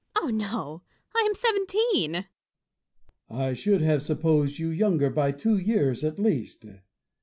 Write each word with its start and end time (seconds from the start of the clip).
Fontanges. 0.15 0.47
Oh, 0.49 0.51
no! 0.55 0.81
I 1.15 1.19
am 1.27 1.35
seventeen. 1.35 2.25
Bossuet. 3.29 3.39
I 3.39 3.53
should 3.53 3.81
have 3.83 4.01
supposed 4.01 4.57
you 4.57 4.69
younger 4.69 5.11
by 5.11 5.31
two 5.31 5.57
years 5.57 6.03
at 6.03 6.17
least. 6.17 6.65